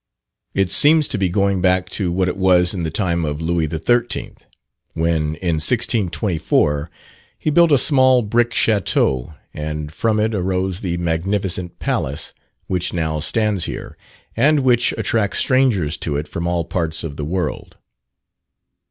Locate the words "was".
2.35-2.73